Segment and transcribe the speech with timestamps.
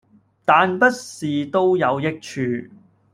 [0.45, 2.41] 但不是都有益處